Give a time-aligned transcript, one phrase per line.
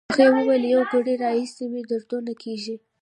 [0.11, 2.75] هغې وویل: له یو ګړی راهیسې مې دردونه کېږي.